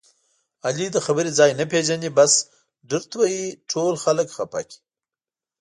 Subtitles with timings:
[0.67, 2.33] علي د خبرې ځای نه پېژني بس
[2.89, 4.77] ډرت وهي ټول خلک خپه کړي.